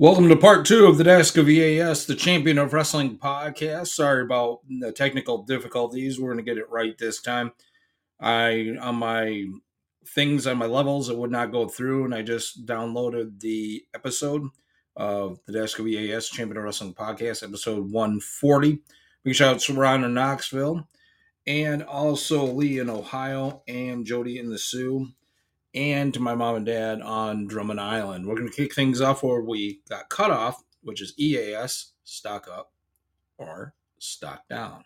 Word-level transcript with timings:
Welcome 0.00 0.28
to 0.28 0.36
part 0.36 0.64
two 0.64 0.86
of 0.86 0.96
the 0.96 1.02
Desk 1.02 1.36
of 1.38 1.48
EAS, 1.48 2.06
the 2.06 2.14
Champion 2.14 2.56
of 2.56 2.72
Wrestling 2.72 3.18
podcast. 3.18 3.88
Sorry 3.88 4.22
about 4.22 4.60
the 4.68 4.92
technical 4.92 5.42
difficulties. 5.42 6.20
We're 6.20 6.32
going 6.32 6.44
to 6.44 6.48
get 6.48 6.56
it 6.56 6.70
right 6.70 6.96
this 6.96 7.20
time. 7.20 7.50
I 8.20 8.76
on 8.80 8.94
my 8.94 9.46
things 10.06 10.46
on 10.46 10.56
my 10.56 10.66
levels, 10.66 11.08
it 11.08 11.18
would 11.18 11.32
not 11.32 11.50
go 11.50 11.66
through, 11.66 12.04
and 12.04 12.14
I 12.14 12.22
just 12.22 12.64
downloaded 12.64 13.40
the 13.40 13.82
episode 13.92 14.44
of 14.94 15.40
the 15.48 15.52
Desk 15.52 15.80
of 15.80 15.88
EAS, 15.88 16.28
Champion 16.28 16.58
of 16.58 16.62
Wrestling 16.62 16.94
podcast, 16.94 17.42
episode 17.42 17.90
140. 17.90 18.78
Big 19.24 19.34
shout 19.34 19.56
out 19.56 19.60
to 19.62 19.74
Ron 19.74 20.04
in 20.04 20.14
Knoxville, 20.14 20.86
and 21.44 21.82
also 21.82 22.44
Lee 22.46 22.78
in 22.78 22.88
Ohio, 22.88 23.64
and 23.66 24.06
Jody 24.06 24.38
in 24.38 24.48
the 24.48 24.60
Sioux 24.60 25.08
and 25.78 26.12
to 26.12 26.20
my 26.20 26.34
mom 26.34 26.56
and 26.56 26.66
dad 26.66 27.00
on 27.00 27.46
Drummond 27.46 27.80
Island. 27.80 28.26
We're 28.26 28.34
going 28.34 28.48
to 28.48 28.54
kick 28.54 28.74
things 28.74 29.00
off 29.00 29.22
where 29.22 29.40
we 29.40 29.80
got 29.88 30.08
cut 30.08 30.32
off, 30.32 30.64
which 30.82 31.00
is 31.00 31.14
EAS, 31.16 31.92
stock 32.02 32.48
up 32.48 32.72
or 33.38 33.74
stock 33.98 34.42
down. 34.48 34.84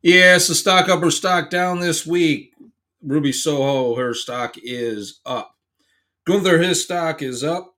Yeah, 0.00 0.38
so 0.38 0.52
stock 0.52 0.88
up 0.88 1.02
or 1.02 1.10
stock 1.10 1.50
down 1.50 1.80
this 1.80 2.06
week. 2.06 2.52
Ruby 3.02 3.32
Soho, 3.32 3.96
her 3.96 4.14
stock 4.14 4.54
is 4.62 5.20
up. 5.26 5.56
Gunther, 6.24 6.58
his 6.58 6.84
stock 6.84 7.20
is 7.20 7.42
up. 7.42 7.74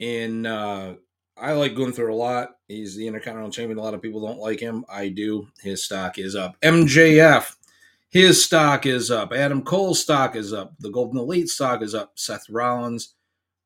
And 0.00 0.48
uh, 0.48 0.94
I 1.36 1.52
like 1.52 1.74
Gunther 1.74 2.08
a 2.08 2.14
lot. 2.14 2.56
He's 2.68 2.94
the 2.94 3.06
Intercontinental 3.06 3.50
Champion. 3.50 3.78
A 3.78 3.82
lot 3.82 3.94
of 3.94 4.02
people 4.02 4.20
don't 4.20 4.38
like 4.38 4.60
him. 4.60 4.84
I 4.88 5.08
do. 5.08 5.48
His 5.60 5.84
stock 5.84 6.18
is 6.18 6.36
up. 6.36 6.60
MJF, 6.60 7.56
his 8.10 8.44
stock 8.44 8.86
is 8.86 9.10
up. 9.10 9.32
Adam 9.32 9.62
Cole's 9.62 10.00
stock 10.00 10.36
is 10.36 10.52
up. 10.52 10.74
The 10.78 10.90
Golden 10.90 11.18
Elite 11.18 11.48
stock 11.48 11.82
is 11.82 11.94
up. 11.94 12.12
Seth 12.14 12.48
Rollins, 12.50 13.14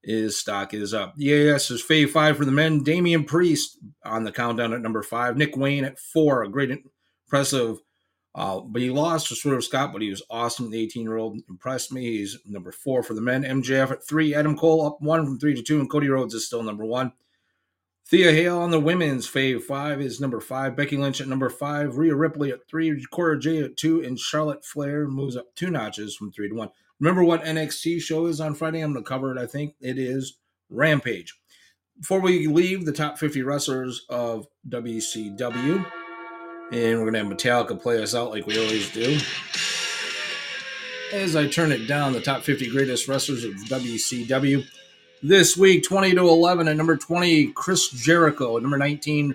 his 0.03 0.39
stock 0.39 0.73
is 0.73 0.95
up. 0.95 1.15
Yes, 1.17 1.69
there's 1.69 1.85
Fave 1.85 2.11
5 2.11 2.37
for 2.37 2.45
the 2.45 2.53
men. 2.53 2.83
Damian 2.83 3.25
Priest 3.25 3.79
on 4.05 4.23
the 4.23 4.33
countdown 4.33 4.73
at 4.73 4.81
number 4.81 5.03
5. 5.03 5.37
Nick 5.37 5.57
Wayne 5.57 5.85
at 5.85 5.99
4. 5.99 6.45
A 6.45 6.49
great, 6.49 6.71
impressive. 7.27 7.79
Uh, 8.37 8.61
but 8.61 8.83
he 8.83 8.91
lost 8.91 9.29
to 9.29 9.35
Swerve 9.35 9.65
Scott, 9.65 9.93
but 9.95 10.03
he 10.03 10.11
was 10.11 10.23
awesome. 10.29 10.71
The 10.71 10.81
18 10.81 11.03
year 11.03 11.17
old 11.17 11.41
impressed 11.49 11.91
me. 11.91 12.03
He's 12.03 12.39
number 12.45 12.71
four 12.71 13.03
for 13.03 13.15
the 13.15 13.21
men. 13.23 13.45
MJF 13.45 13.91
at 13.91 14.07
three. 14.07 14.35
Adam 14.35 14.55
Cole 14.55 14.87
up 14.87 15.01
one 15.01 15.25
from 15.25 15.39
three 15.39 15.55
to 15.55 15.63
two, 15.63 15.81
and 15.81 15.91
Cody 15.91 16.11
Rhodes 16.11 16.35
is 16.35 16.47
still 16.47 16.63
number 16.63 16.85
one. 16.85 17.13
Thea 18.09 18.31
Hail 18.31 18.59
on 18.61 18.71
the 18.71 18.79
women's 18.79 19.29
fave 19.29 19.63
five 19.63 20.01
is 20.01 20.21
number 20.21 20.39
five. 20.39 20.77
Becky 20.77 20.97
Lynch 20.97 21.21
at 21.21 21.27
number 21.27 21.51
five. 21.51 21.97
Rhea 21.97 22.15
Ripley 22.15 22.53
at 22.53 22.69
three. 22.69 23.05
Cora 23.11 23.37
Jade 23.37 23.65
at 23.65 23.77
two. 23.77 24.01
And 24.01 24.17
Charlotte 24.17 24.65
Flair 24.65 25.09
moves 25.09 25.37
up 25.37 25.53
two 25.57 25.71
notches 25.71 26.15
from 26.15 26.31
three 26.31 26.49
to 26.49 26.55
one. 26.55 26.71
Remember 27.01 27.25
what 27.25 27.45
NXT 27.45 28.01
show 28.01 28.27
is 28.27 28.41
on 28.41 28.55
Friday? 28.55 28.81
I'm 28.81 28.93
going 28.93 29.05
to 29.05 29.09
cover 29.09 29.37
it. 29.37 29.43
I 29.43 29.47
think 29.47 29.75
it 29.81 29.99
is 29.99 30.39
Rampage. 30.71 31.37
Before 31.99 32.21
we 32.21 32.47
leave, 32.47 32.87
the 32.87 32.93
top 32.93 33.19
50 33.19 33.43
wrestlers 33.43 34.07
of 34.09 34.47
WCW. 34.69 35.85
And 36.71 37.01
we're 37.01 37.11
going 37.11 37.15
to 37.15 37.25
have 37.25 37.27
Metallica 37.27 37.81
play 37.81 38.01
us 38.01 38.15
out 38.15 38.31
like 38.31 38.47
we 38.47 38.57
always 38.57 38.89
do. 38.93 39.19
As 41.13 41.35
I 41.35 41.49
turn 41.49 41.73
it 41.73 41.89
down, 41.89 42.13
the 42.13 42.21
top 42.21 42.43
50 42.43 42.71
greatest 42.71 43.09
wrestlers 43.09 43.43
of 43.43 43.55
WCW. 43.55 44.65
This 45.23 45.57
week, 45.57 45.83
20 45.83 46.15
to 46.15 46.21
11 46.21 46.69
at 46.69 46.77
number 46.77 46.95
20, 46.95 47.53
Chris 47.53 47.89
Jericho. 47.89 48.57
At 48.57 48.63
number 48.63 48.77
19, 48.77 49.35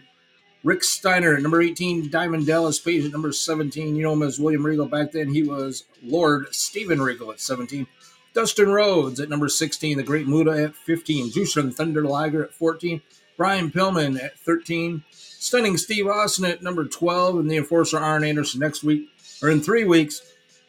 Rick 0.63 0.83
Steiner. 0.83 1.35
At 1.35 1.41
number 1.41 1.59
18, 1.59 2.09
Diamond 2.09 2.45
Dallas 2.45 2.79
Page. 2.79 3.05
At 3.05 3.11
number 3.11 3.31
17, 3.31 3.95
you 3.95 4.03
know 4.03 4.13
him 4.13 4.21
as 4.21 4.39
William 4.39 4.63
Regal. 4.63 4.85
Back 4.85 5.11
then, 5.11 5.33
he 5.33 5.41
was 5.41 5.85
Lord 6.03 6.53
Steven 6.53 7.01
Regal 7.01 7.31
at 7.31 7.39
17. 7.39 7.87
Dustin 8.33 8.69
Rhodes 8.69 9.19
at 9.19 9.29
number 9.29 9.49
16. 9.49 9.97
The 9.97 10.03
Great 10.03 10.27
Muta 10.27 10.51
at 10.51 10.75
15. 10.75 11.31
Jushin 11.31 11.73
Thunder 11.73 12.03
Liger 12.03 12.43
at 12.43 12.53
14. 12.53 13.01
Brian 13.35 13.71
Pillman 13.71 14.23
at 14.23 14.37
13. 14.39 15.03
Stunning 15.09 15.77
Steve 15.77 16.05
Austin 16.05 16.45
at 16.45 16.61
number 16.61 16.85
12. 16.85 17.39
And 17.39 17.49
the 17.49 17.57
Enforcer 17.57 17.97
Arn 17.97 18.23
Anderson 18.23 18.59
next 18.59 18.83
week, 18.83 19.09
or 19.41 19.49
in 19.49 19.61
three 19.61 19.83
weeks. 19.83 20.21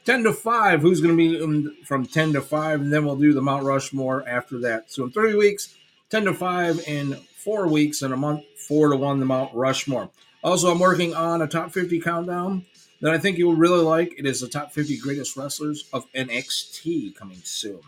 10 0.04 0.24
to 0.24 0.32
5, 0.32 0.80
who's 0.80 1.00
going 1.00 1.16
to 1.16 1.68
be 1.70 1.84
from 1.84 2.06
10 2.06 2.32
to 2.32 2.40
5, 2.40 2.80
and 2.80 2.92
then 2.92 3.04
we'll 3.04 3.16
do 3.16 3.32
the 3.32 3.42
Mount 3.42 3.64
Rushmore 3.64 4.28
after 4.28 4.58
that. 4.60 4.90
So 4.90 5.04
in 5.04 5.12
three 5.12 5.34
weeks, 5.34 5.74
10 6.10 6.24
to 6.24 6.34
5, 6.34 6.88
in 6.88 7.14
four 7.36 7.68
weeks, 7.68 8.02
in 8.02 8.12
a 8.12 8.16
month, 8.16 8.44
4 8.68 8.88
to 8.88 8.96
1, 8.96 9.20
the 9.20 9.26
Mount 9.26 9.54
Rushmore. 9.54 10.10
Also, 10.42 10.70
I'm 10.70 10.80
working 10.80 11.14
on 11.14 11.40
a 11.40 11.46
top 11.46 11.72
50 11.72 12.00
countdown 12.00 12.66
that 13.00 13.12
I 13.12 13.18
think 13.18 13.38
you 13.38 13.46
will 13.46 13.54
really 13.54 13.82
like. 13.82 14.14
It 14.18 14.26
is 14.26 14.40
the 14.40 14.48
top 14.48 14.72
50 14.72 14.98
greatest 14.98 15.36
wrestlers 15.36 15.84
of 15.92 16.10
NXT 16.12 17.14
coming 17.14 17.40
soon. 17.44 17.80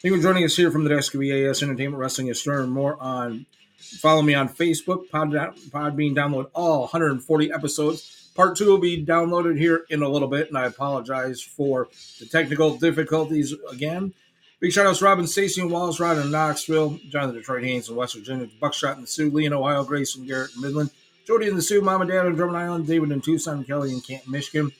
Thank 0.00 0.14
you 0.14 0.16
for 0.16 0.22
joining 0.22 0.44
us 0.44 0.56
here 0.56 0.70
from 0.70 0.84
the 0.84 0.90
desk 0.90 1.14
of 1.14 1.22
EAS 1.22 1.62
Entertainment 1.62 2.00
Wrestling 2.00 2.28
is 2.28 2.44
more 2.46 3.00
on. 3.00 3.46
Follow 3.78 4.22
me 4.22 4.34
on 4.34 4.48
Facebook, 4.48 5.08
Pod, 5.10 5.30
Podbean, 5.30 6.14
download 6.14 6.50
all 6.54 6.80
140 6.80 7.52
episodes 7.52 8.29
Part 8.40 8.56
two 8.56 8.68
will 8.68 8.78
be 8.78 9.04
downloaded 9.04 9.58
here 9.58 9.84
in 9.90 10.00
a 10.00 10.08
little 10.08 10.26
bit, 10.26 10.48
and 10.48 10.56
I 10.56 10.64
apologize 10.64 11.42
for 11.42 11.88
the 12.18 12.24
technical 12.24 12.74
difficulties 12.74 13.54
again. 13.70 14.14
Big 14.60 14.72
shout 14.72 14.86
outs 14.86 15.00
to 15.00 15.04
Robin 15.04 15.26
Stacy 15.26 15.60
and 15.60 15.70
Wallace, 15.70 16.00
Rod 16.00 16.16
in 16.16 16.30
Knoxville, 16.30 16.98
John 17.10 17.28
the 17.28 17.34
Detroit 17.34 17.64
Haynes 17.64 17.90
in 17.90 17.96
West 17.96 18.14
Virginia, 18.14 18.48
Buckshot 18.58 18.96
in 18.96 19.02
the 19.02 19.06
Sioux, 19.06 19.30
Lee 19.30 19.44
in 19.44 19.52
Ohio, 19.52 19.84
Grayson 19.84 20.26
Garrett 20.26 20.52
in 20.56 20.62
Midland, 20.62 20.90
Jody 21.26 21.48
in 21.48 21.54
the 21.54 21.60
Sioux, 21.60 21.82
Mom 21.82 22.00
and 22.00 22.10
Dad 22.10 22.24
in 22.24 22.34
Drummond 22.34 22.56
Island, 22.56 22.86
David 22.86 23.12
in 23.12 23.20
Tucson, 23.20 23.62
Kelly 23.62 23.92
in 23.92 24.00
Canton, 24.00 24.32
Michigan. 24.32 24.72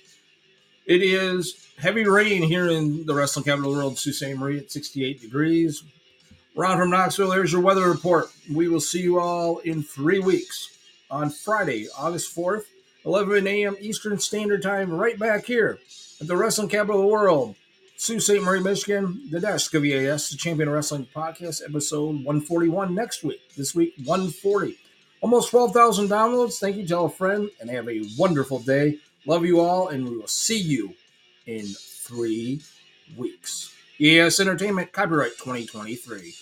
It 0.86 1.02
is 1.02 1.68
heavy 1.76 2.06
rain 2.06 2.42
here 2.42 2.70
in 2.70 3.04
the 3.04 3.12
wrestling 3.12 3.44
capital 3.44 3.72
world, 3.72 3.98
Sault 3.98 4.14
Ste. 4.14 4.38
Marie 4.38 4.60
at 4.60 4.72
68 4.72 5.20
degrees. 5.20 5.84
Ron 6.56 6.78
from 6.78 6.88
Knoxville, 6.88 7.32
here's 7.32 7.52
your 7.52 7.60
weather 7.60 7.90
report. 7.90 8.28
We 8.50 8.68
will 8.68 8.80
see 8.80 9.02
you 9.02 9.20
all 9.20 9.58
in 9.58 9.82
three 9.82 10.18
weeks 10.18 10.78
on 11.10 11.28
Friday, 11.28 11.88
August 11.98 12.34
4th 12.34 12.64
11 13.04 13.46
a.m. 13.46 13.76
Eastern 13.80 14.18
Standard 14.18 14.62
Time, 14.62 14.92
right 14.92 15.18
back 15.18 15.46
here 15.46 15.78
at 16.20 16.26
the 16.26 16.36
wrestling 16.36 16.68
capital 16.68 17.00
of 17.00 17.06
the 17.06 17.12
world, 17.12 17.56
Sault 17.96 18.22
Ste. 18.22 18.42
Marie, 18.42 18.60
Michigan, 18.60 19.28
the 19.30 19.40
desk 19.40 19.74
of 19.74 19.84
EAS, 19.84 20.30
the 20.30 20.36
Champion 20.36 20.70
Wrestling 20.70 21.06
Podcast, 21.14 21.62
episode 21.62 22.16
141 22.24 22.94
next 22.94 23.22
week. 23.22 23.40
This 23.56 23.74
week, 23.74 23.94
140. 24.04 24.78
Almost 25.20 25.50
12,000 25.50 26.08
downloads. 26.08 26.58
Thank 26.58 26.76
you. 26.76 26.86
Tell 26.86 27.04
a 27.06 27.10
friend 27.10 27.50
and 27.60 27.68
have 27.68 27.88
a 27.88 28.02
wonderful 28.18 28.58
day. 28.58 28.98
Love 29.26 29.44
you 29.44 29.60
all, 29.60 29.88
and 29.88 30.08
we 30.08 30.16
will 30.16 30.26
see 30.26 30.58
you 30.58 30.94
in 31.46 31.66
three 31.66 32.62
weeks. 33.16 33.74
EAS 33.98 34.40
Entertainment, 34.40 34.92
copyright 34.92 35.36
2023. 35.36 36.34